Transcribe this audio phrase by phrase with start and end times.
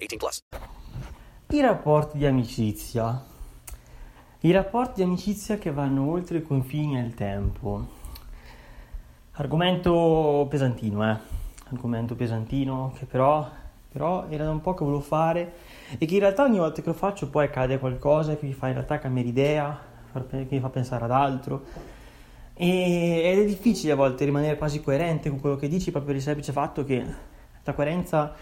[0.00, 0.42] 18 plus.
[1.48, 3.22] I rapporti di amicizia.
[4.40, 7.98] I rapporti di amicizia che vanno oltre i confini nel tempo.
[9.32, 11.16] Argomento pesantino, eh.
[11.68, 13.46] Argomento pesantino che però,
[13.92, 15.52] però era da un po' che volevo fare
[15.98, 18.68] e che in realtà ogni volta che lo faccio poi accade qualcosa che mi fa
[18.68, 19.78] in realtà cambiare idea,
[20.30, 21.64] che mi fa pensare ad altro.
[22.54, 26.16] E, ed è difficile a volte rimanere quasi coerente con quello che dici proprio per
[26.16, 27.04] il semplice fatto che
[27.62, 28.34] la coerenza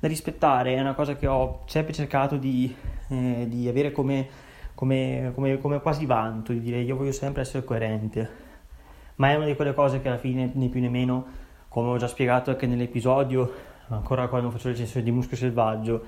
[0.00, 2.74] da rispettare è una cosa che ho sempre cercato di,
[3.08, 4.26] eh, di avere come,
[4.74, 8.48] come, come, come quasi vanto, di dire io voglio sempre essere coerente
[9.20, 11.26] ma è una di quelle cose che alla fine né più né meno,
[11.68, 13.52] come ho già spiegato anche nell'episodio,
[13.88, 16.04] ancora quando faccio recensione di Muschio Selvaggio,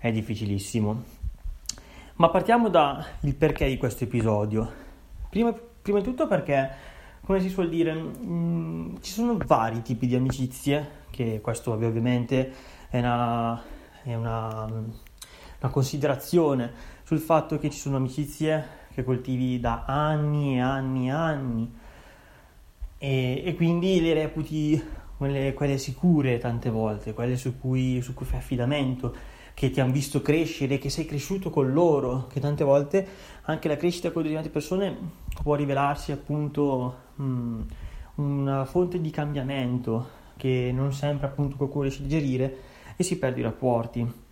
[0.00, 1.02] è difficilissimo.
[2.16, 3.04] Ma partiamo dal
[3.38, 4.68] perché di questo episodio.
[5.30, 6.68] Prima, prima, di tutto perché,
[7.24, 12.52] come si suol dire, mh, mm, ci sono vari tipi di amicizie, che questo ovviamente
[12.96, 13.62] è una,
[14.02, 16.72] è una, una considerazione
[17.02, 21.74] sul fatto che ci sono amicizie che coltivi da anni e anni e anni.
[22.98, 24.82] E, e quindi le reputi
[25.16, 29.14] quelle, quelle, sicure tante volte, quelle su cui, su cui fai affidamento,
[29.52, 33.06] che ti hanno visto crescere, che sei cresciuto con loro, che tante volte
[33.42, 34.96] anche la crescita con determinate persone
[35.42, 37.60] può rivelarsi appunto mh, mm,
[38.16, 42.56] una fonte di cambiamento che non sempre appunto qualcuno riesce a digerire
[42.96, 44.24] e si perde i rapporti.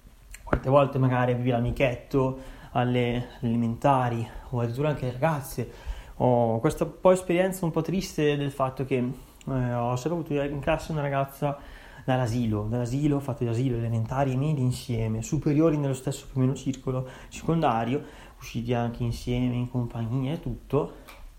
[0.42, 2.38] Quante volte magari avevi l'amichetto
[2.72, 8.52] alle elementari o addirittura anche le ragazze ho questa poi esperienza un po' triste del
[8.52, 11.58] fatto che eh, ho sempre avuto in classe una ragazza
[12.04, 17.08] dall'asilo, dall'asilo, fatto l'asilo elementari e medi insieme, superiori nello stesso più o meno circolo,
[17.28, 18.02] secondario,
[18.38, 20.92] usciti anche insieme in compagnia e tutto,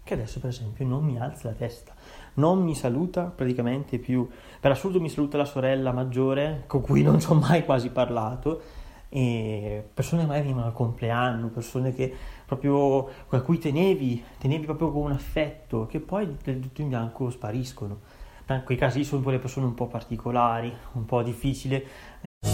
[0.03, 1.93] che adesso per esempio non mi alza la testa,
[2.35, 4.27] non mi saluta praticamente più,
[4.59, 8.61] per assurdo mi saluta la sorella maggiore con cui non ci ho mai quasi parlato
[9.09, 12.13] e persone che magari venivano al compleanno, persone che
[12.45, 17.29] proprio a cui tenevi, tenevi proprio con un affetto, che poi del tutto in bianco
[17.29, 17.99] spariscono.
[18.47, 21.83] In quei casi sono quelle persone un po' particolari, un po' difficili.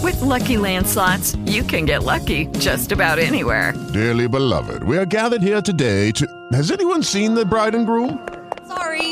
[0.02, 3.74] With lucky landslots, you can get lucky just about anywhere.
[3.92, 6.24] Dearly beloved, we are gathered here today to.
[6.52, 8.18] Has anyone seen the bride and groom?
[8.66, 9.11] Sorry,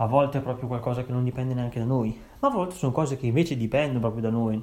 [0.00, 2.90] A volte è proprio qualcosa che non dipende neanche da noi, ma a volte sono
[2.90, 4.62] cose che invece dipendono proprio da noi.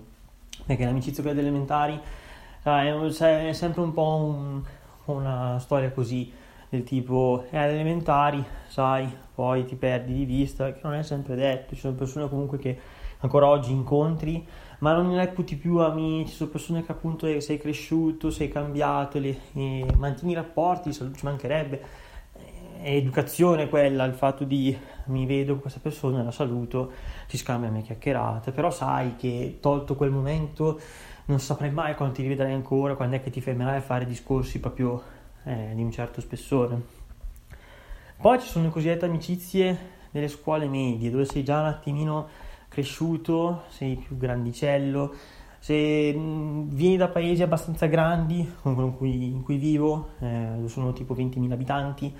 [0.65, 4.63] Perché l'amicizia quella delle elementari uh, è, sempre un po' un,
[5.05, 6.33] una storia così
[6.69, 11.35] del tipo è alle elementari, sai, poi ti perdi di vista, che non è sempre
[11.35, 12.79] detto, ci sono persone comunque che
[13.19, 14.43] ancora oggi incontri,
[14.79, 19.19] ma non ne reputi più amici, ci sono persone che appunto sei cresciuto, sei cambiato,
[19.19, 19.37] le,
[19.97, 22.06] mantieni i rapporti, ci mancherebbe,
[22.81, 26.91] è educazione quella, il fatto di mi vedo con questa persona, la saluto,
[27.27, 30.79] ci scambiamo chiacchierate, però sai che tolto quel momento
[31.25, 34.59] non saprai mai quando ti rivedrai ancora, quando è che ti fermerai a fare discorsi
[34.59, 35.01] proprio
[35.43, 36.81] eh, di un certo spessore.
[38.19, 39.77] Poi ci sono le cosiddette amicizie
[40.11, 42.27] delle scuole medie, dove sei già un attimino
[42.67, 45.13] cresciuto, sei più grandicello,
[45.59, 51.13] se mm, vieni da paesi abbastanza grandi, come quello in cui vivo, eh, sono tipo
[51.13, 52.15] 20.000 abitanti,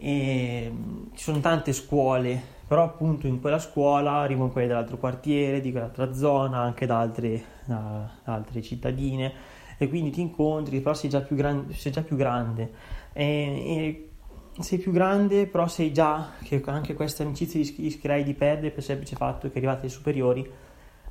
[0.00, 0.72] e
[1.14, 6.12] ci sono tante scuole, però appunto in quella scuola arrivano quelli dall'altro quartiere, di quell'altra
[6.12, 9.56] zona, anche da altre, da altre cittadine.
[9.76, 12.70] E quindi ti incontri, però sei già più, gran- sei già più grande.
[13.12, 18.70] E, e sei più grande, però sei già che anche queste amicizie rischierai di perdere
[18.70, 20.48] per il semplice fatto che arrivate ai superiori,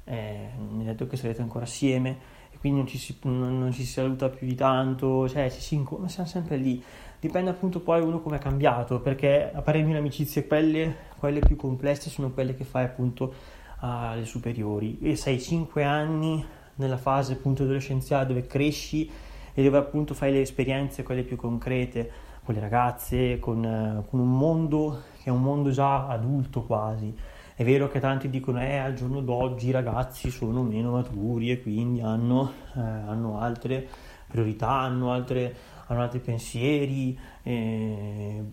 [0.05, 2.35] eh, mi ha detto che sarete ancora assieme.
[2.51, 5.61] E quindi non ci si, non, non ci si saluta più di tanto, cioè ci
[5.61, 6.81] si, ma siamo sempre lì.
[7.19, 11.39] Dipende appunto poi uno come è cambiato, perché a parere mio le amicizie, quelle, quelle
[11.39, 13.33] più complesse sono quelle che fai appunto
[13.79, 16.43] alle superiori e sei 5 anni
[16.75, 19.09] nella fase appunto adolescenziale dove cresci
[19.53, 22.11] e dove appunto fai le esperienze, quelle più concrete,
[22.43, 27.13] con le ragazze, con, con un mondo che è un mondo già adulto quasi.
[27.55, 31.61] È vero che tanti dicono eh al giorno d'oggi i ragazzi sono meno maturi e
[31.61, 33.87] quindi hanno, eh, hanno altre
[34.27, 35.55] priorità, hanno, altre,
[35.87, 37.17] hanno altri pensieri.
[37.43, 38.43] Eh,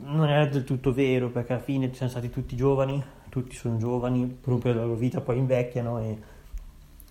[0.00, 4.26] non è del tutto vero perché alla fine siamo stati tutti giovani, tutti sono giovani,
[4.26, 6.18] periodo della loro vita poi invecchiano e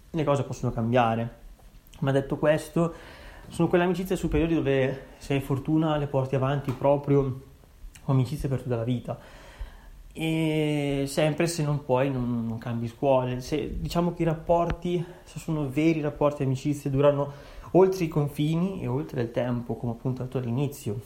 [0.10, 1.40] le cose possono cambiare.
[2.00, 2.94] Ma detto questo,
[3.48, 7.42] sono quelle amicizie superiori dove se hai fortuna le porti avanti proprio
[8.06, 9.20] amicizie per tutta la vita
[10.14, 15.40] e sempre se non puoi non, non cambi scuole se, diciamo che i rapporti se
[15.40, 17.32] sono veri rapporti amicizie durano
[17.72, 21.00] oltre i confini e oltre il tempo come appunto detto all'inizio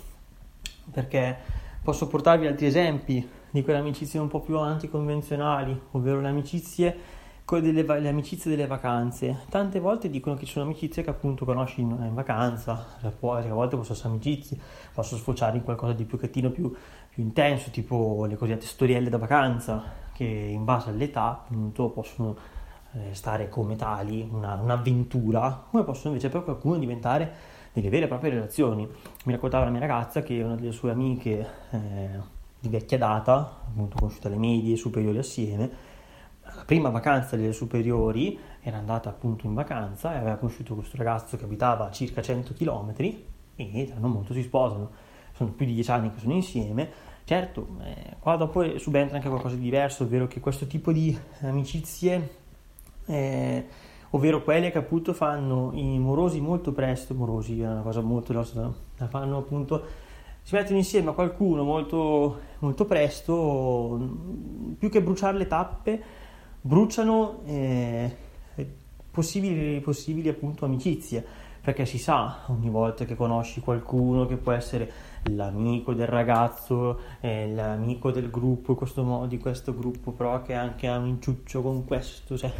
[0.92, 1.38] perché
[1.82, 6.98] posso portarvi altri esempi di quelle amicizie un po' più anticonvenzionali ovvero le amicizie
[7.46, 9.42] delle, le amicizie delle vacanze.
[9.50, 13.76] Tante volte dicono che ci sono amicizie che appunto conosci in, in vacanza, a volte
[13.76, 14.58] possono essere amicizie,
[14.92, 16.74] possono sfociare in qualcosa di più catino, più,
[17.10, 22.36] più intenso, tipo le cosiddette storielle da vacanza, che in base all'età appunto possono
[23.12, 28.32] stare come tali, una, un'avventura, come possono invece per qualcuno diventare delle vere e proprie
[28.32, 28.88] relazioni.
[29.26, 32.10] Mi raccontava la mia ragazza che una delle sue amiche eh,
[32.60, 35.94] di vecchia data, appunto conosciute alle medie, superiori assieme,
[36.56, 41.38] la prima vacanza delle superiori era andata appunto in vacanza e aveva conosciuto questo ragazzo
[41.38, 42.94] che abitava a circa 100 km
[43.56, 44.90] e tra non molto si sposano.
[45.34, 46.90] Sono più di 10 anni che sono insieme.
[47.26, 52.30] Certo, eh, qua dopo subentra anche qualcosa di diverso, ovvero che questo tipo di amicizie,
[53.06, 53.66] eh,
[54.12, 58.74] ovvero quelle che appunto fanno i morosi molto presto, morosi è una cosa molto grossa,
[58.98, 59.84] la fanno appunto
[60.46, 64.00] si mettono insieme a qualcuno molto, molto presto,
[64.78, 66.04] più che bruciare le tappe,
[66.62, 68.16] bruciano eh,
[69.10, 71.44] possibili, possibili appunto amicizie.
[71.66, 74.92] Perché si sa ogni volta che conosci qualcuno che può essere
[75.31, 80.88] l'amico del ragazzo, eh, l'amico del gruppo, questo modo, di questo gruppo, però che anche
[80.88, 82.51] ha un inciuccio con questo, cioè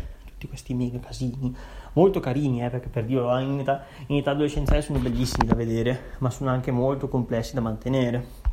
[0.46, 1.56] tutti questi mega casini,
[1.94, 6.14] molto carini, eh, perché per dirlo in età, in età adolescenziale sono bellissimi da vedere,
[6.20, 8.44] ma sono anche molto complessi da mantenere.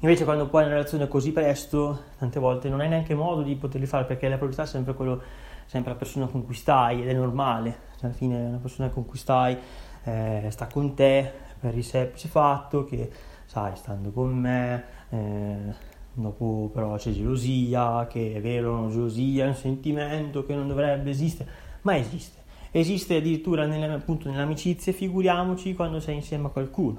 [0.00, 3.86] Invece quando poi una relazione così presto, tante volte non hai neanche modo di poterli
[3.86, 5.22] fare perché la priorità è sempre, quello,
[5.66, 9.04] sempre la persona con cui stai ed è normale, cioè, alla fine una persona con
[9.04, 9.56] cui stai
[10.04, 13.10] eh, sta con te per il semplice fatto che,
[13.44, 15.74] sai, stando con me, eh,
[16.22, 21.10] dopo però c'è gelosia, che è vero, una gelosia è un sentimento che non dovrebbe
[21.10, 21.50] esistere,
[21.82, 22.38] ma esiste.
[22.72, 26.98] Esiste addirittura nelle, appunto nell'amicizia, figuriamoci quando sei insieme a qualcuno.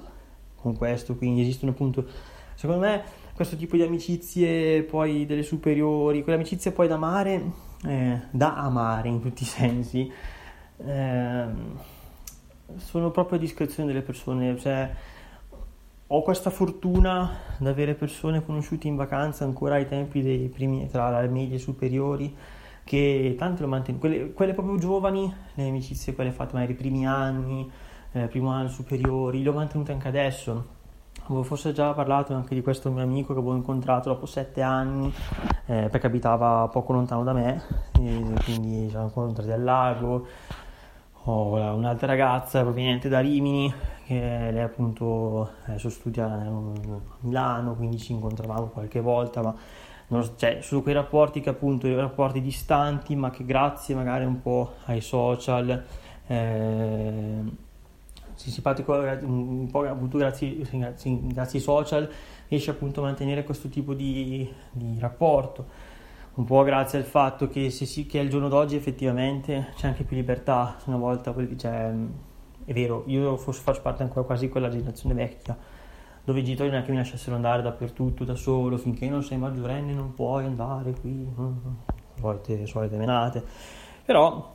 [0.56, 2.06] Con questo, quindi esistono appunto
[2.54, 3.02] Secondo me
[3.34, 7.42] questo tipo di amicizie poi delle superiori, quelle amicizie poi da amare,
[7.84, 10.08] eh, da amare in tutti i sensi,
[10.76, 11.44] eh,
[12.76, 14.56] sono proprio a discrezione delle persone.
[14.58, 14.90] Cioè,
[16.14, 21.18] ho questa fortuna di avere persone conosciute in vacanza ancora ai tempi dei primi, tra
[21.22, 22.36] le medie superiori,
[22.84, 27.06] che tante lo mantengono, quelle, quelle, proprio giovani, le amicizie, quelle fatte magari i primi
[27.06, 27.70] anni,
[28.12, 30.80] eh, primo anno superiori, le ho mantenute anche adesso
[31.24, 35.12] Avevo forse già parlato anche di questo mio amico che avevo incontrato dopo sette anni,
[35.66, 40.26] eh, perché abitava poco lontano da me, quindi ci siamo incontrati al lago.
[41.26, 43.72] Ho un'altra ragazza proveniente da Rimini,
[44.04, 46.50] che lei appunto adesso studia a
[47.20, 49.54] Milano, quindi ci incontravamo qualche volta, ma
[50.08, 54.72] non, cioè, sono quei rapporti che appunto, rapporti distanti, ma che grazie magari un po'
[54.86, 55.84] ai social.
[56.26, 57.70] Eh,
[58.34, 62.10] si simpatico un po' appunto grazie, grazie, grazie, ai social
[62.48, 65.90] riesce appunto a mantenere questo tipo di, di rapporto
[66.34, 70.16] un po' grazie al fatto che, si, che al giorno d'oggi effettivamente c'è anche più
[70.16, 71.92] libertà una volta cioè,
[72.64, 75.56] è vero io forse faccio parte ancora quasi di quella generazione vecchia
[76.24, 79.36] dove i genitori non è che mi lasciassero andare dappertutto da solo finché non sei
[79.36, 81.28] maggiorenne non puoi andare qui
[82.18, 83.44] solite, solite menate
[84.04, 84.54] però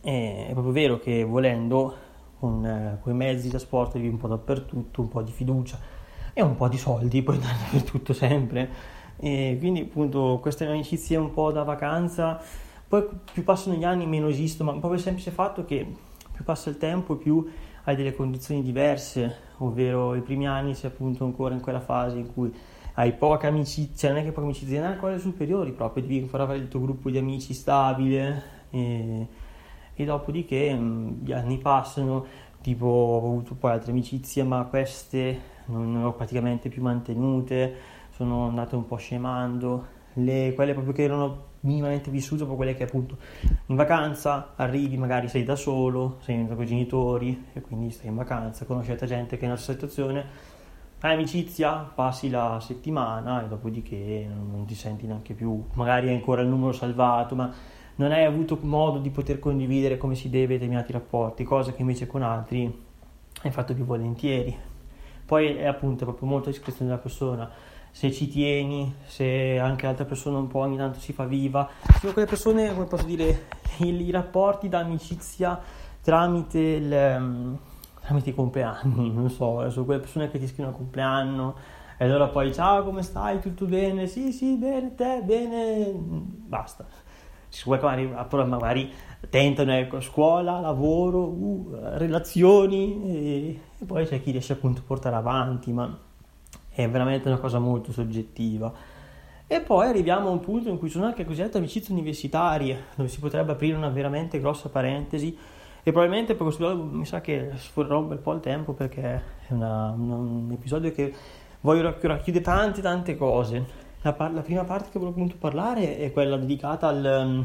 [0.00, 2.06] è proprio vero che volendo
[2.38, 5.78] con eh, quei mezzi di trasporto un po' dappertutto, un po' di fiducia
[6.32, 8.96] e un po' di soldi, puoi andare dappertutto sempre.
[9.20, 12.40] E quindi appunto queste amicizie un po' da vacanza,
[12.86, 15.86] poi più passano gli anni meno esistono, ma proprio il semplice fatto che
[16.32, 17.46] più passa il tempo più
[17.84, 22.32] hai delle condizioni diverse, ovvero i primi anni sei appunto ancora in quella fase in
[22.32, 22.52] cui
[22.94, 26.42] hai poca amicizia, cioè non è che poca amicizia, neanche quelle superiori proprio, devi ancora
[26.44, 28.56] avere il tuo gruppo di amici stabile.
[28.70, 29.26] E,
[29.94, 32.24] e dopodiché mh, gli anni passano,
[32.60, 37.74] tipo ho avuto poi altre amicizie ma queste non, non ho praticamente più mantenute,
[38.18, 42.82] sono andate un po' scemando, le, quelle proprio che erano minimamente vissute, proprio quelle che
[42.82, 43.16] appunto
[43.66, 48.16] in vacanza arrivi, magari sei da solo, sei con i genitori e quindi stai in
[48.16, 50.24] vacanza, conoscete gente che è nella situazione,
[50.98, 56.42] hai amicizia, passi la settimana e dopodiché non ti senti neanche più, magari hai ancora
[56.42, 57.52] il numero salvato, ma
[57.94, 62.08] non hai avuto modo di poter condividere come si deve determinati rapporti, cosa che invece
[62.08, 62.86] con altri
[63.42, 64.56] hai fatto più volentieri.
[65.24, 70.38] Poi è appunto proprio molto discrezione della persona se ci tieni, se anche l'altra persona
[70.38, 71.68] un po' ogni tanto si fa viva.
[71.98, 73.46] Sono quelle persone, come posso dire,
[73.78, 75.60] i, rapporti d'amicizia
[76.00, 77.58] tramite, il, um,
[78.00, 81.56] tramite i compleanni, non so, sono quelle persone che ti scrivono il compleanno
[81.96, 84.06] e allora poi ciao come stai, tutto bene?
[84.06, 86.86] Sì, sì, bene, te, bene, basta.
[87.48, 88.92] Ci vuoi magari, magari
[89.28, 95.16] tentano ecco, scuola, lavoro, uh, relazioni e, e poi c'è chi riesce appunto a portare
[95.16, 96.06] avanti, ma
[96.84, 98.72] è veramente una cosa molto soggettiva.
[99.48, 103.18] E poi arriviamo a un punto in cui sono anche cosiddette amicizie universitarie, dove si
[103.18, 105.36] potrebbe aprire una veramente grossa parentesi
[105.82, 109.02] e probabilmente per questo episodio mi sa che sforerò un bel po' il tempo perché
[109.02, 111.12] è una, un episodio che
[111.62, 113.86] voglio racchiudere tante tante cose.
[114.02, 117.44] La, par- la, prima parte che voglio appunto parlare è quella dedicata al,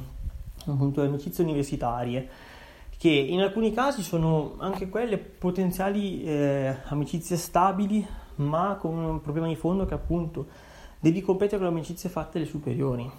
[0.66, 2.30] appunto, alle amicizie universitarie
[2.96, 9.48] che in alcuni casi sono anche quelle potenziali eh, amicizie stabili ma con un problema
[9.48, 10.46] di fondo che appunto
[11.00, 13.10] devi competere con le amicizie fatte alle superiori,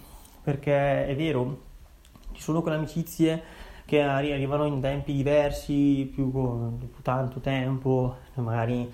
[0.41, 1.61] perché è vero,
[2.31, 3.41] ci sono quelle amicizie
[3.85, 8.91] che arrivano in tempi diversi, più dopo tanto tempo, magari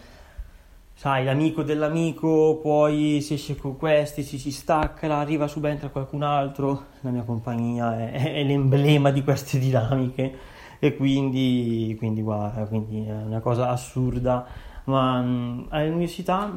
[0.94, 6.86] sai, l'amico dell'amico, poi si esce con questi, si, si stacca, arriva subentra qualcun altro,
[7.02, 10.60] la mia compagnia è, è l'emblema di queste dinamiche.
[10.78, 14.46] E quindi, quindi, guarda, quindi è una cosa assurda
[14.86, 16.52] ma mh, all'università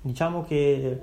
[0.00, 1.00] diciamo che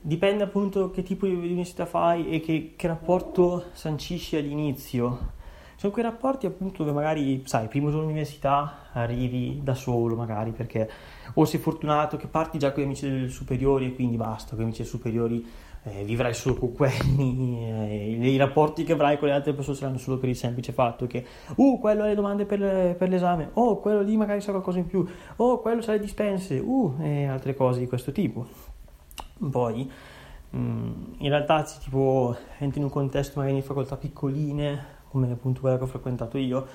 [0.00, 5.34] dipende appunto che tipo di università fai e che, che rapporto sancisci all'inizio.
[5.76, 10.88] Sono quei rapporti appunto dove magari, sai, primo giorno all'università arrivi da solo magari perché
[11.34, 14.68] o sei fortunato che parti già con gli amici superiori e quindi basta, con gli
[14.68, 15.44] amici superiori
[15.88, 17.64] eh, vivrai solo con quelli,
[18.20, 21.06] eh, i rapporti che avrai con le altre persone saranno solo per il semplice fatto
[21.06, 21.24] che,
[21.54, 24.86] uh, quello ha le domande per, per l'esame, oh, quello lì magari sa qualcosa in
[24.86, 28.46] più, oh, quello sa le dispense, uh, e altre cose di questo tipo.
[29.50, 29.90] Poi,
[30.50, 35.30] mh, mm, in realtà, se tipo entri in un contesto magari di facoltà piccoline, come
[35.30, 36.66] appunto quella che ho frequentato io,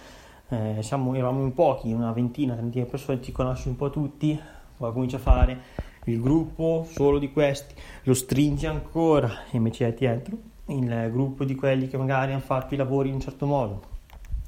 [0.50, 4.40] eh, siamo, eravamo in pochi, una ventina, trentina di persone, ti conosci un po' tutti,
[4.78, 10.38] poi cominci a fare il gruppo solo di questi, lo stringi ancora e metti dietro,
[10.66, 13.82] il gruppo di quelli che magari hanno fatto i lavori in un certo modo,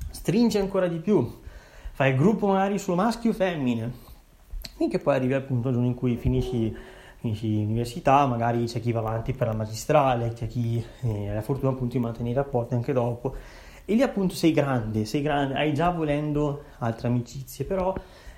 [0.10, 1.41] stringi ancora di più,
[1.91, 3.91] fai il gruppo magari solo maschio o femmine,
[4.77, 6.75] finché poi arrivi al punto in cui finisci,
[7.17, 11.41] finisci l'università, magari c'è chi va avanti per la magistrale, c'è chi eh, ha la
[11.41, 13.36] fortuna appunto di mantenere i rapporti anche dopo,
[13.86, 17.93] e lì appunto sei grande, sei grande, hai già volendo altre amicizie, però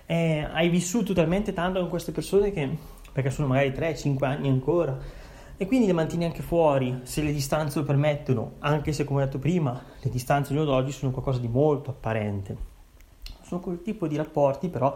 [0.05, 2.77] eh, hai vissuto talmente tanto con queste persone che
[3.15, 5.00] perché sono magari 3-5 anni ancora
[5.55, 9.25] e quindi le mantieni anche fuori se le distanze lo permettono, anche se come ho
[9.25, 12.57] detto prima le distanze di oggi sono qualcosa di molto apparente.
[13.41, 14.93] Sono quel tipo di rapporti però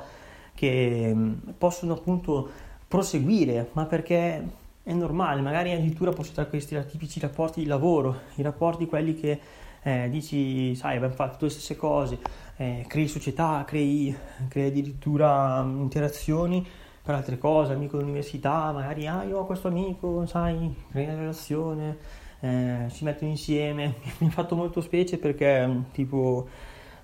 [0.54, 2.50] che mm, possono appunto
[2.90, 4.50] proseguire, ma perché
[4.84, 9.40] è normale, magari addirittura possono essere questi tipici rapporti di lavoro, i rapporti quelli che
[9.82, 12.20] eh, dici, sai, abbiamo fatto le stesse cose,
[12.58, 14.14] eh, crei società, crei,
[14.50, 16.68] crei addirittura mm, interazioni
[17.10, 21.98] per altre cose, amico dell'università, magari ah io ho questo amico, sai, crea una relazione,
[22.40, 26.48] eh, si mettono insieme, mi ha fatto molto specie perché mm, tipo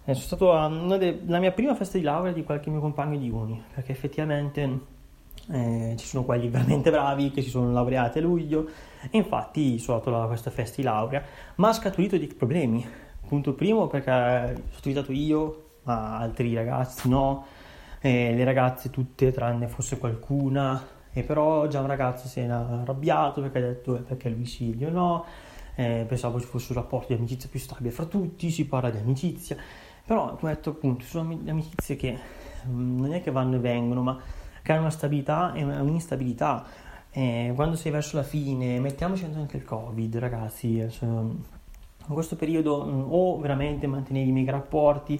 [0.05, 3.17] eh, sono stato a una della mia prima festa di laurea di qualche mio compagno
[3.17, 4.79] di uni, perché effettivamente
[5.49, 8.69] eh, ci sono quelli veramente bravi che si sono laureati a luglio
[9.09, 11.23] e infatti sono andato a questa festa di laurea,
[11.55, 12.87] ma ha scaturito dei problemi.
[13.27, 17.54] Punto primo perché sono utilizzato io, ma altri ragazzi no,
[18.05, 20.93] e le ragazze tutte tranne forse qualcuna.
[21.11, 24.77] E però già un ragazzo si è arrabbiato perché ha detto eh, perché lui sì,
[24.77, 25.25] io no?
[25.73, 28.99] Eh, pensavo ci fosse un rapporto di amicizia più stabile fra tutti si parla di
[28.99, 29.57] amicizia.
[30.05, 32.15] Però come detto appunto sono amicizie che
[32.67, 34.19] mm, non è che vanno e vengono ma
[34.61, 36.63] che hanno una stabilità e un'instabilità.
[37.09, 41.37] Eh, quando sei verso la fine mettiamoci anche il covid ragazzi in
[42.07, 45.19] questo periodo mm, o veramente mantenevi i mega rapporti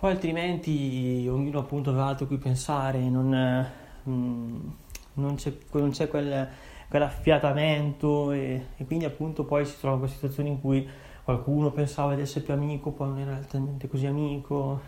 [0.00, 3.66] o altrimenti ognuno appunto aveva altro cui pensare, non,
[4.08, 4.68] mm,
[5.14, 6.48] non c'è, non c'è quel,
[6.88, 10.88] quell'affiatamento e, e, quindi appunto poi si trova questa situazione in cui
[11.24, 14.80] qualcuno pensava di essere più amico, poi non era realmente così amico,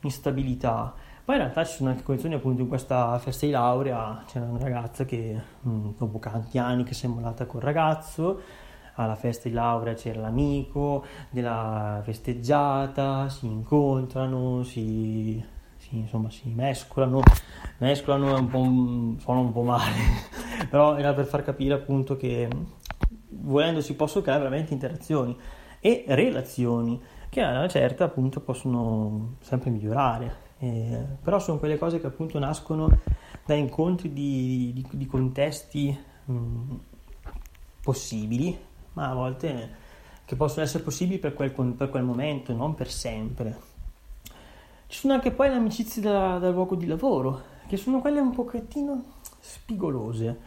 [0.00, 0.94] instabilità.
[1.24, 4.58] Poi in realtà ci sono anche condizioni appunto in questa festa di laurea, c'era una
[4.58, 8.40] ragazza che mm, dopo tanti anni che si è mollata col ragazzo,
[8.94, 15.42] alla festa di laurea c'era l'amico della festeggiata, si incontrano, si,
[15.76, 17.20] si, insomma, si mescolano,
[17.78, 19.92] mescolano è un po', suona un po' male,
[20.70, 22.48] però era per far capire appunto che
[23.28, 25.36] volendo si possono creare veramente interazioni
[25.80, 32.00] e relazioni che a una certa appunto possono sempre migliorare, eh, però sono quelle cose
[32.00, 33.00] che appunto nascono
[33.44, 36.74] da incontri di, di, di contesti mh,
[37.82, 38.56] possibili
[38.94, 39.82] ma a volte
[40.24, 43.72] che possono essere possibili per quel, per quel momento, non per sempre.
[44.86, 48.32] Ci sono anche poi le amicizie da, dal luogo di lavoro, che sono quelle un
[48.32, 49.02] pochettino
[49.40, 50.38] spigolose,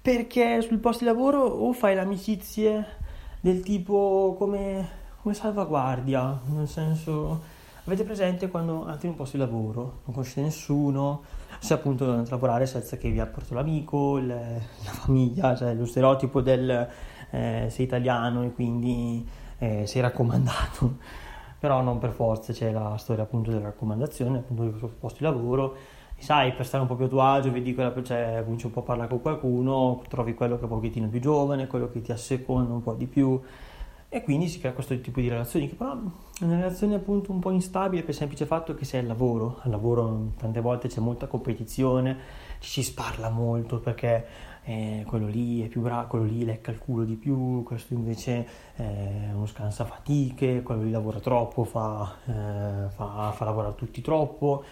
[0.00, 2.86] perché sul posto di lavoro o fai le amicizie
[3.40, 4.88] del tipo come,
[5.22, 10.42] come salvaguardia, nel senso avete presente quando andate in un posto di lavoro, non conoscete
[10.42, 11.22] nessuno,
[11.58, 16.40] se appunto dovete lavorare senza che vi apporto l'amico, le, la famiglia, cioè lo stereotipo
[16.40, 16.88] del
[17.32, 19.26] eh, sei italiano e quindi
[19.58, 20.96] eh, sei raccomandato,
[21.58, 25.74] però non per forza c'è la storia appunto della raccomandazione, appunto del posto di lavoro,
[26.16, 28.72] e sai, per stare un po' più a tuo agio, vedi quella, cioè, cominci un
[28.72, 32.00] po' a parlare con qualcuno, trovi quello che è un pochettino più giovane, quello che
[32.00, 33.40] ti asseconda un po' di più,
[34.08, 37.38] e quindi si crea questo tipo di relazioni che però è una relazione appunto un
[37.38, 39.60] po' instabile per il semplice fatto che sei al lavoro.
[39.62, 42.18] Al lavoro tante volte c'è molta competizione
[42.62, 44.24] ci si sparla molto perché
[44.64, 48.46] eh, quello lì è più bravo, quello lì lecca il culo di più, questo invece
[48.74, 54.62] è uno scansafatiche, quello lì lavora troppo, fa, eh, fa, fa lavorare tutti troppo.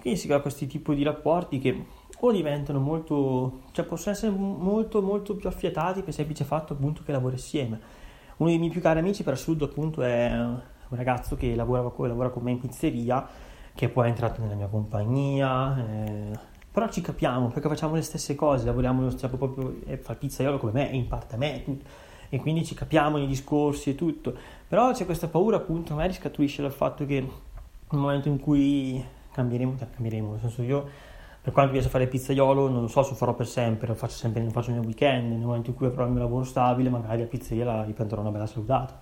[0.00, 1.86] Quindi si crea questi tipi di rapporti che
[2.24, 7.02] o diventano molto, cioè possono essere molto molto più affiatati per il semplice fatto appunto
[7.04, 7.80] che lavora insieme.
[8.36, 12.30] Uno dei miei più cari amici per assurdo appunto è un ragazzo che lavora, lavora
[12.30, 13.26] con me in pizzeria,
[13.74, 15.78] che poi è entrato nella mia compagnia.
[15.78, 20.18] Eh, però ci capiamo perché facciamo le stesse cose, lavoriamo cioè, proprio, eh, fa il
[20.18, 21.62] pizzaiolo come me, in parte a me,
[22.30, 24.34] e quindi ci capiamo nei discorsi e tutto.
[24.66, 29.76] Però c'è questa paura appunto, magari scaturisce dal fatto che nel momento in cui cambieremo,
[29.78, 30.88] cioè, cambieremo, nel senso io
[31.42, 34.14] per quanto piace fare pizzaiolo non lo so se lo farò per sempre, lo faccio
[34.14, 37.20] sempre, lo faccio nel weekend, nel momento in cui avrò il mio lavoro stabile magari
[37.20, 38.98] la pizzeria la, gli prenderò una bella salutata.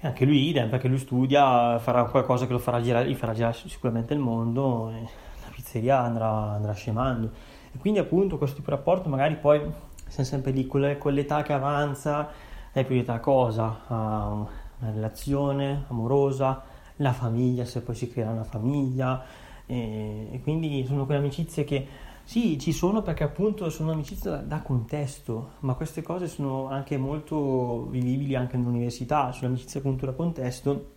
[0.00, 3.34] E anche lui idem, perché lui studia, farà qualcosa che lo farà girare, gli farà
[3.34, 4.90] girare sicuramente il mondo.
[4.90, 5.08] E
[5.54, 7.30] pizzeria andrà, andrà scemando.
[7.72, 9.60] E quindi appunto questo tipo di rapporto magari poi
[10.08, 12.28] siamo sempre lì con, le, con l'età che avanza,
[12.72, 13.80] dai priorità a cosa?
[13.86, 16.62] A una relazione amorosa,
[16.96, 19.24] la famiglia, se poi si crea una famiglia.
[19.66, 21.86] E, e quindi sono quelle amicizie che
[22.24, 26.96] sì, ci sono perché appunto sono amicizie da, da, contesto, ma queste cose sono anche
[26.96, 30.92] molto vivibili anche nell'università, sono amicizie da contesto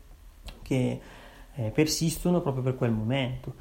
[0.61, 1.01] che
[1.53, 3.53] eh, persistono proprio per quel momento.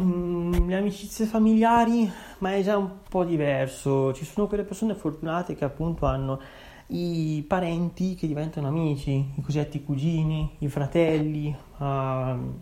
[0.00, 4.12] Mm, le amicizie familiari, ma è già un po' diverso.
[4.14, 6.40] Ci sono quelle persone fortunate che appunto hanno
[6.88, 11.54] i parenti che diventano amici, i cosiddetti cugini, i fratelli.
[11.78, 12.60] Uh,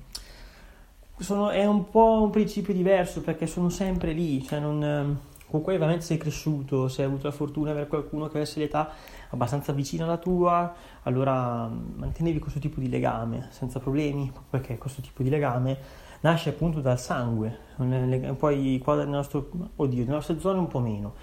[1.18, 5.18] sono, è un po' un principio diverso perché sono sempre lì, cioè non,
[5.50, 8.58] con cui ovviamente sei cresciuto, se hai avuto la fortuna di avere qualcuno che avesse
[8.58, 8.90] l'età
[9.30, 15.22] abbastanza vicina alla tua, allora mantenevi questo tipo di legame senza problemi, perché questo tipo
[15.22, 17.59] di legame nasce appunto dal sangue,
[18.37, 21.14] poi qua nel nostro, oddio, nelle nostre zone un po' meno,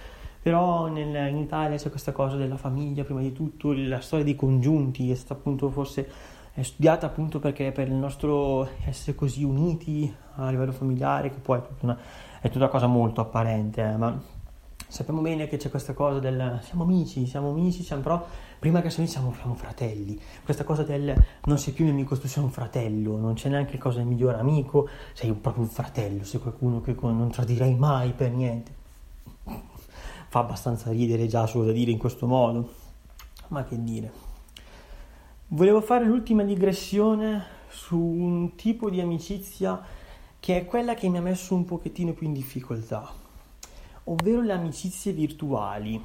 [0.41, 4.35] però nel, in Italia c'è questa cosa della famiglia, prima di tutto la storia dei
[4.35, 10.11] congiunti è stata appunto forse è studiata appunto perché per il nostro essere così uniti
[10.37, 11.97] a livello familiare, che poi è tutta una,
[12.41, 14.19] è tutta una cosa molto apparente, eh, ma
[14.87, 18.25] sappiamo bene che c'è questa cosa del siamo amici, siamo amici, siamo però
[18.59, 20.19] prima che siamo, siamo, siamo fratelli.
[20.43, 21.13] Questa cosa del
[21.45, 24.37] non sei più un amico, tu sei un fratello, non c'è neanche cosa del migliore
[24.37, 28.75] amico, sei proprio un fratello, sei qualcuno che non tradirei mai per niente.
[30.29, 32.69] Fa abbastanza ridere già solo da dire in questo modo,
[33.47, 34.25] ma che dire.
[35.49, 39.81] Volevo fare l'ultima digressione su un tipo di amicizia
[40.39, 43.09] che è quella che mi ha messo un pochettino più in difficoltà,
[44.05, 46.01] ovvero le amicizie virtuali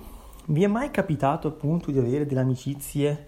[0.46, 3.26] vi è mai capitato appunto di avere delle amicizie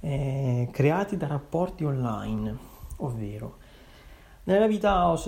[0.00, 2.74] eh, create da rapporti online?
[2.98, 3.58] Ovvero,
[4.44, 5.20] nella vita ho,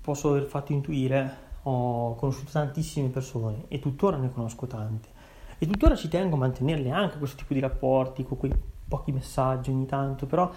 [0.00, 5.08] posso aver fatto intuire, ho conosciuto tantissime persone e tuttora ne conosco tante.
[5.58, 8.52] E tuttora ci tengo a mantenerle anche questo tipo di rapporti, con quei
[8.86, 10.50] pochi messaggi ogni tanto, però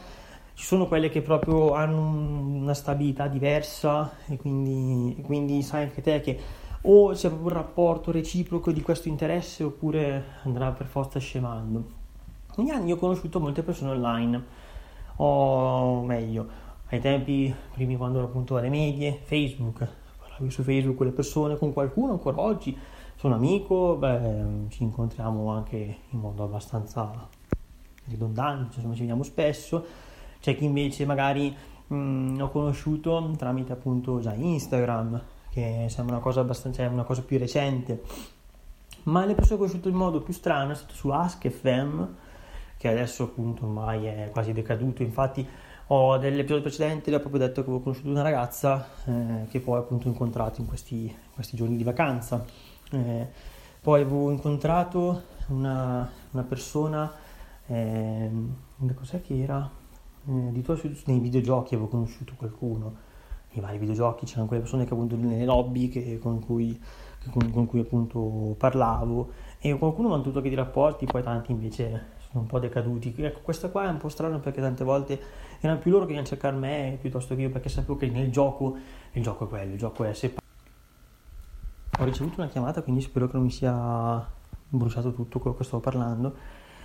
[0.54, 6.22] ci sono quelle che proprio hanno una stabilità diversa e quindi, quindi sai anche te
[6.22, 6.40] che
[6.82, 12.00] o c'è proprio un rapporto reciproco di questo interesse oppure andrà per forza scemando.
[12.56, 14.44] Negli anni ho conosciuto molte persone online,
[15.18, 16.48] o meglio,
[16.90, 21.58] ai tempi primi quando ero appunto alle medie, Facebook, parlavi su Facebook con le persone,
[21.58, 22.78] con qualcuno ancora oggi.
[23.16, 27.30] Sono amico, beh, ci incontriamo anche in modo abbastanza
[28.06, 29.86] ridondante, insomma ci vediamo spesso,
[30.40, 36.40] c'è chi invece magari mh, ho conosciuto tramite appunto già Instagram, che sembra una cosa
[36.40, 38.02] abbastanza una cosa più recente,
[39.04, 42.08] ma le persone che ho conosciuto in modo più strano è stato su Ask.fm,
[42.78, 45.48] che adesso appunto ormai è quasi decaduto, infatti
[45.94, 50.08] ho dell'episodio precedente ho proprio detto che avevo conosciuto una ragazza eh, che poi appunto
[50.08, 52.46] ho incontrato in questi, questi giorni di vacanza.
[52.92, 53.28] Eh,
[53.82, 57.12] poi avevo incontrato una, una persona,
[57.68, 58.32] eh,
[58.96, 59.70] cos'è che era?
[60.28, 62.96] Eh, di tutto nei videogiochi avevo conosciuto qualcuno,
[63.52, 66.80] nei vari videogiochi c'erano quelle persone che appunto nelle lobby che, con, cui,
[67.32, 71.52] con, con, cui, appunto parlavo e qualcuno mi ha avuto anche di rapporti, poi tanti
[71.52, 73.14] invece sono un po' decaduti.
[73.18, 75.20] Ecco, questa qua è un po' strano perché tante volte
[75.60, 78.32] erano più loro che venivano a cercare me piuttosto che io perché sapevo che nel
[78.32, 78.78] gioco
[79.12, 80.40] il gioco è quello, il gioco è separato.
[82.00, 84.26] Ho ricevuto una chiamata quindi spero che non mi sia
[84.70, 86.36] bruciato tutto quello che stavo parlando.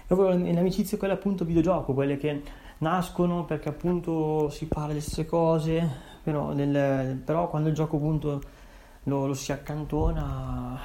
[0.09, 2.43] Le amicizie quelle appunto videogioco, quelle che
[2.79, 8.43] nascono perché appunto si parla delle stesse cose, però, nel, però quando il gioco appunto
[9.05, 10.77] lo, lo si accantona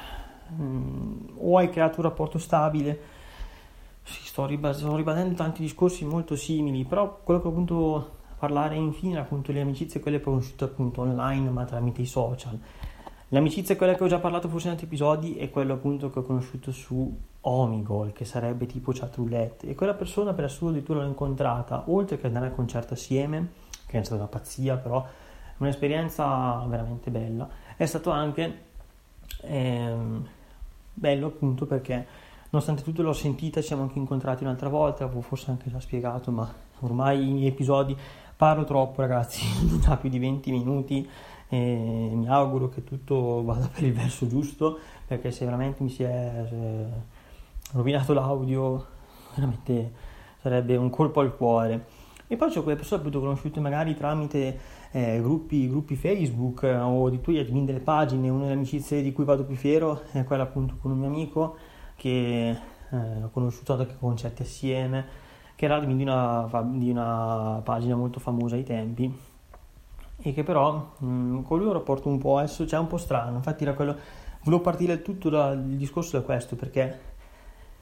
[0.49, 2.99] mh, mm, o hai creato un rapporto stabile
[4.03, 8.75] sì, sto, ribad- sto, ribadendo tanti discorsi molto simili, però quello che ho appunto parlare
[8.75, 12.59] infine appunto le amicizie quelle conosciuto appunto online ma tramite i social.
[13.29, 16.23] L'amicizia quella che ho già parlato forse in altri episodi è quella appunto che ho
[16.23, 21.07] conosciuto su Omigol, che sarebbe tipo chat roulette, e quella persona per assurdo addirittura l'ho
[21.07, 25.05] incontrata, oltre che andare al concerto assieme, che è stata una pazzia, però
[25.61, 28.63] un'esperienza veramente bella, è stato anche
[29.41, 30.27] ehm,
[30.93, 32.05] bello appunto perché
[32.51, 36.31] Nonostante tutto l'ho sentita, ci siamo anche incontrati un'altra volta, avevo forse anche già spiegato,
[36.31, 37.95] ma ormai i miei episodi
[38.35, 39.41] parlo troppo ragazzi,
[39.79, 41.09] da più di 20 minuti
[41.47, 46.03] e mi auguro che tutto vada per il verso giusto, perché se veramente mi si
[46.03, 46.45] è
[47.71, 48.85] rovinato l'audio,
[49.33, 49.93] veramente
[50.41, 51.85] sarebbe un colpo al cuore.
[52.27, 54.59] E poi c'ho quelle persone appunto conosciute magari tramite
[54.91, 59.13] eh, gruppi, gruppi, Facebook eh, o di gli admin delle pagine, una delle amicizie di
[59.13, 61.55] cui vado più fiero è quella appunto con un mio amico
[61.95, 65.05] che eh, ho conosciuto anche concerti assieme,
[65.55, 69.29] che era di una, di una pagina molto famosa ai tempi
[70.23, 72.97] e che però mh, mm, con lui ho rapporto un po' adesso c'è un po'
[72.97, 73.95] strano infatti era quello
[74.43, 77.09] volevo partire tutto dal discorso da questo perché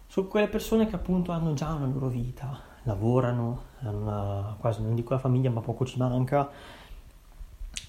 [0.08, 4.96] sono quelle persone che appunto hanno già una loro vita lavorano hanno una, quasi non
[4.96, 6.50] dico la famiglia ma poco ci manca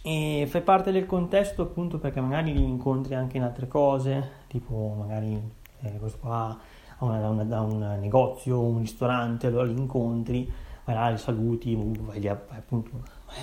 [0.02, 4.94] e fai parte del contesto appunto perché magari li incontri anche in altre cose tipo
[4.98, 5.40] magari
[5.82, 6.58] eh, questo qua
[6.98, 10.50] da, una, da, un negozio, un ristorante, allora li incontri,
[10.84, 12.90] vai là, li saluti, vai, lì, vai, appunto,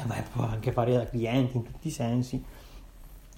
[0.06, 2.44] vai anche a fare da cliente in tutti i sensi.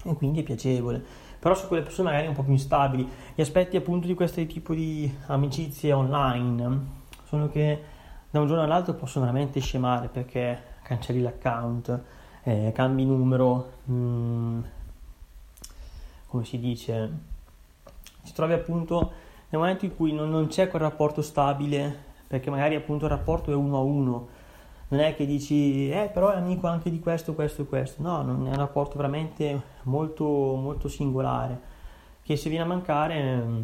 [0.03, 1.01] E quindi è piacevole.
[1.39, 4.73] Però su quelle persone magari un po' più instabili, gli aspetti appunto di questo tipo
[4.73, 7.81] di amicizie online sono che
[8.29, 12.01] da un giorno all'altro possono veramente scemare perché cancelli l'account,
[12.49, 14.59] eh, cambi numero, mh, mm,
[16.27, 17.11] come si dice,
[18.23, 19.11] ci trovi appunto
[19.49, 23.51] nel momento in cui non, non c'è quel rapporto stabile, perché magari appunto il rapporto
[23.51, 24.27] è uno a uno,
[24.89, 28.21] non è che dici, eh però è amico anche di questo, questo e questo, no,
[28.21, 31.59] non è un rapporto veramente molto, molto singolare,
[32.23, 33.63] che se viene a mancare mm,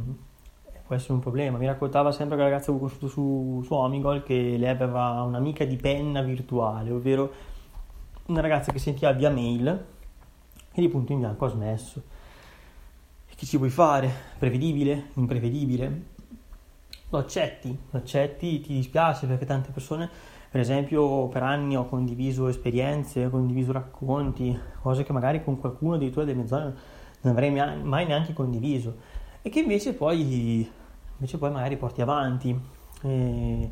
[0.85, 1.57] può essere un problema.
[1.57, 5.65] Mi raccontava sempre quella ragazza che ho conosciuto su, su Omigol che lei aveva un'amica
[5.65, 7.53] di penna virtuale, ovvero
[8.27, 9.85] una ragazza che sentiva via mail
[10.71, 12.13] e di punto in bianco ha smesso
[13.35, 14.09] che ci vuoi fare?
[14.39, 15.09] Prevedibile?
[15.15, 16.03] Imprevedibile?
[17.09, 20.09] Lo accetti, lo accetti, ti dispiace perché tante persone,
[20.49, 25.95] per esempio, per anni ho condiviso esperienze, ho condiviso racconti, cose che magari con qualcuno
[25.95, 26.73] addirittura delle mie zone
[27.21, 28.95] non avrei mai neanche condiviso
[29.41, 30.69] e che invece poi,
[31.15, 32.57] invece poi magari porti avanti.
[33.01, 33.71] E,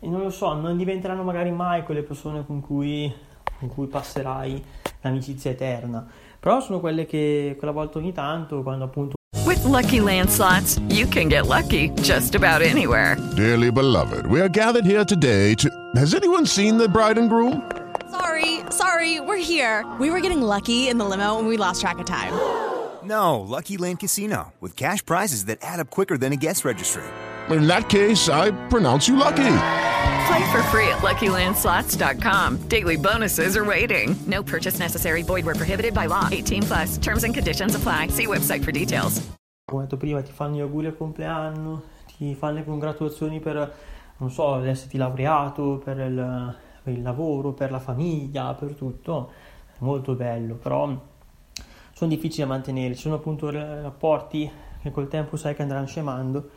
[0.00, 3.12] e non lo so, non diventeranno magari mai quelle persone con cui,
[3.58, 4.62] con cui passerai
[5.00, 6.06] l'amicizia eterna
[6.38, 9.14] però sono quelle che quella volta ogni tanto quando appunto
[9.44, 13.16] With lucky landslots, you can get lucky just about anywhere.
[13.36, 17.62] Dearly beloved, we are gathered here today to Has anyone seen the bride and groom?
[18.10, 19.84] Sorry, sorry, we're here.
[20.00, 22.32] We were getting lucky in the limo and we lost track of time.
[23.04, 27.04] No, Lucky Land Casino with cash prizes that add up quicker than a guest registry.
[27.48, 29.52] In that case, I pronounce you lucky.
[30.26, 32.68] Play for free at LuckyLandSlots.com.
[32.68, 34.16] Daily bonuses are waiting.
[34.26, 35.22] No purchase necessary.
[35.22, 36.28] Void were prohibited by law.
[36.30, 36.98] 18 plus.
[36.98, 38.08] Terms and conditions apply.
[38.08, 39.22] See website for details.
[39.68, 41.82] Come detto prima, ti fanno gli auguri al compleanno,
[42.16, 43.74] ti fanno le congratulazioni per,
[44.18, 49.32] non so, esserti laureato, per il, per il lavoro, per la famiglia, per tutto.
[49.72, 50.88] È molto bello, però
[51.92, 52.94] sono difficili da mantenere.
[52.94, 54.48] Ci sono appunto rapporti
[54.80, 56.48] che col tempo sai che andranno scemando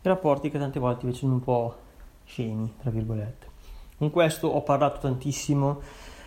[0.00, 1.76] e rapporti che tante volte invece un po'
[2.24, 3.46] scemi, tra virgolette.
[3.96, 5.80] Con questo ho parlato tantissimo,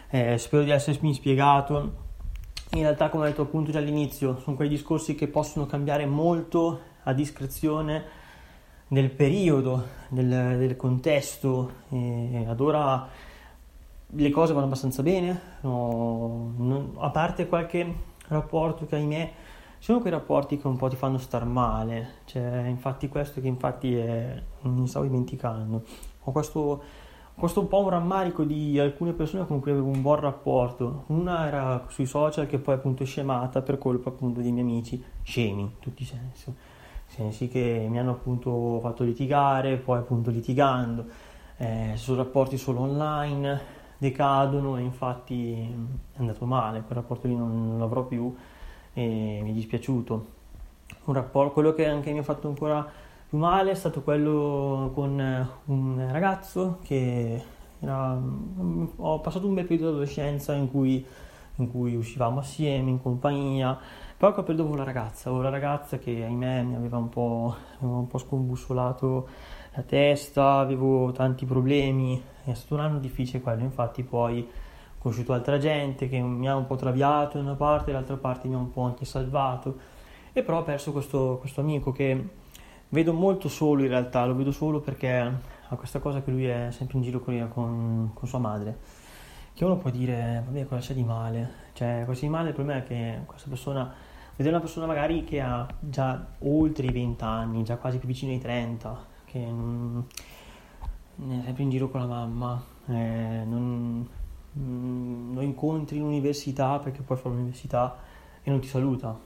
[0.10, 2.06] eh, spero di essermi spiegato.
[2.72, 6.80] In realtà, come ho detto appunto già all'inizio, sono quei discorsi che possono cambiare molto
[7.04, 8.04] a discrezione
[8.88, 11.72] del periodo, del, del contesto.
[11.90, 13.08] E ad ora
[14.10, 17.94] le cose vanno abbastanza bene, no, non, a parte qualche
[18.28, 19.32] rapporto che ahimè
[19.80, 23.96] sono quei rapporti che un po' ti fanno star male, cioè infatti questo che infatti
[23.96, 25.84] è, mi stavo dimenticando,
[26.24, 26.82] ho questo,
[27.36, 31.48] questo un po' un rammarico di alcune persone con cui avevo un buon rapporto, una
[31.48, 35.62] era sui social che poi appunto è scemata per colpa appunto dei miei amici, scemi
[35.62, 36.54] in tutti i sensi,
[37.06, 41.06] sensi che mi hanno appunto fatto litigare, poi appunto litigando,
[41.58, 45.54] eh, sono rapporti solo online, decadono e infatti
[46.14, 48.36] è andato male, quel rapporto lì non, non l'avrò più
[48.98, 50.26] e mi è dispiaciuto.
[51.06, 52.86] Un rapporto, quello che anche mi ha fatto ancora
[53.30, 57.44] più male è stato quello con un ragazzo che
[57.80, 58.20] era,
[58.96, 61.06] ho passato un bel periodo di adolescenza in cui,
[61.58, 63.78] in cui uscivamo assieme, in compagnia,
[64.18, 67.98] poi quel periodo avevo la ragazza, la ragazza che ahimè mi aveva un po', aveva
[67.98, 69.28] un po scombussolato
[69.76, 74.67] la testa, avevo tanti problemi, è stato un anno difficile quello, infatti poi ho
[75.00, 78.56] conosciuto altra gente che mi ha un po' traviato da una parte, dall'altra parte mi
[78.56, 79.78] ha un po' anche salvato.
[80.34, 82.30] E però ho perso questo, questo amico che
[82.90, 85.18] vedo molto solo in realtà, lo vedo solo perché
[85.70, 88.78] ha questa cosa che lui è sempre in giro con, con, con sua madre,
[89.54, 92.54] che uno può dire, vabbè cosa c'è di male, cioè cosa c'è di male il
[92.54, 93.94] problema è che questa persona,
[94.36, 98.32] vedere una persona magari che ha già oltre i 20 anni, già quasi più vicino
[98.32, 100.06] ai 30, che non,
[101.18, 104.08] è sempre in giro con la mamma, eh, non,
[104.58, 107.98] mm, lo incontri in università perché poi fa l'università
[108.44, 109.18] e non ti saluta,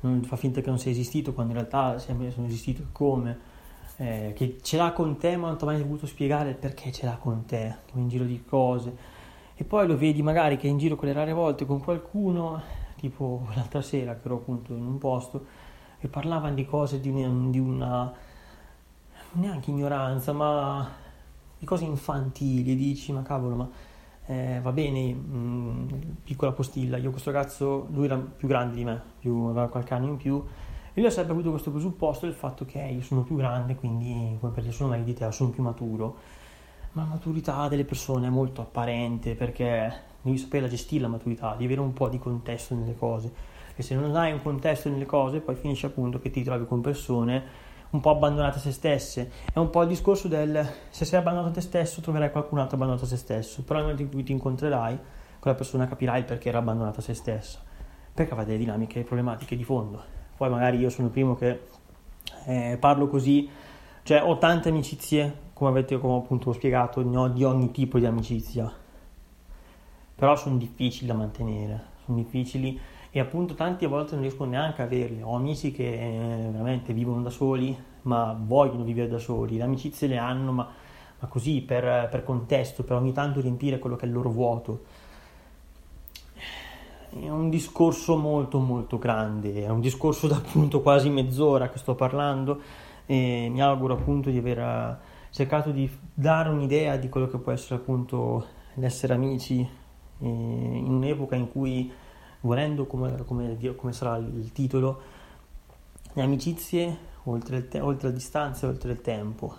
[0.00, 3.38] non fa finta che non sia esistito quando in realtà sono esistito come,
[3.96, 7.06] eh, che ce l'ha con te ma non ti ha mai voluto spiegare perché ce
[7.06, 9.12] l'ha con te, che in giro di cose.
[9.56, 12.60] E poi lo vedi magari che è in giro quelle rare volte con qualcuno,
[12.96, 15.46] tipo l'altra sera che ero appunto in un posto,
[16.00, 18.12] e parlavano di cose di una, di una
[19.32, 20.90] neanche ignoranza, ma
[21.58, 23.68] di cose infantili, dici, ma cavolo, ma
[24.26, 29.00] eh, va bene, mh, piccola postilla, io questo ragazzo, lui era più grande di me,
[29.18, 30.42] più, aveva qualche anno in più,
[30.92, 34.36] e lui ha sempre avuto questo presupposto del fatto che io sono più grande, quindi
[34.40, 36.16] come perché sono meglio di te, sono più maturo,
[36.92, 41.64] ma la maturità delle persone è molto apparente perché devi saperla gestire la maturità, devi
[41.64, 43.32] avere un po' di contesto nelle cose,
[43.76, 46.80] e se non hai un contesto nelle cose poi finisce appunto che ti trovi con
[46.80, 47.42] persone
[47.94, 49.30] un po' abbandonate a se stesse.
[49.52, 52.74] È un po' il discorso del se sei abbandonato a te stesso troverai qualcun altro
[52.74, 54.98] abbandonato a se stesso, però nel momento in cui ti incontrerai,
[55.38, 57.60] quella persona capirà il perché era abbandonata a se stessa,
[58.12, 60.02] perché avrà delle dinamiche problematiche di fondo.
[60.36, 61.60] Poi magari io sono il primo che
[62.46, 63.48] eh, parlo così,
[64.02, 68.06] cioè ho tante amicizie, come avete come appunto spiegato, ne ho di ogni tipo di
[68.06, 68.70] amicizia,
[70.16, 72.78] però sono difficili da mantenere, sono difficili
[73.16, 75.22] e appunto tanti a volte non riesco neanche a averle.
[75.22, 80.08] Ho amici che eh, veramente vivono da soli, ma vogliono vivere da soli, le amicizie
[80.08, 80.68] le hanno, ma,
[81.20, 84.82] ma così per, per, contesto, per ogni tanto riempire quello che è il loro vuoto.
[87.10, 91.94] È un discorso molto molto grande, è un discorso da appunto quasi mezz'ora che sto
[91.94, 92.60] parlando
[93.06, 94.98] e mi auguro appunto di aver eh,
[95.30, 101.36] cercato di dare un'idea di quello che può essere appunto l'essere amici eh, in un'epoca
[101.36, 102.02] in cui
[102.44, 105.00] volendo come, come, come, sarà il titolo,
[106.12, 109.54] le amicizie oltre, te- oltre la distanza e oltre il tempo.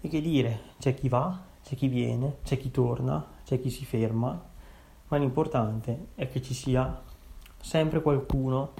[0.00, 3.84] E che dire, c'è chi va, c'è chi viene, c'è chi torna, c'è chi si
[3.84, 4.40] ferma,
[5.08, 7.02] ma l'importante è che ci sia
[7.60, 8.72] sempre qualcuno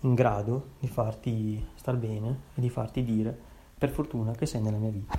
[0.00, 3.36] in grado di farti star bene e di farti dire
[3.76, 5.14] per fortuna che sei nella mia vita.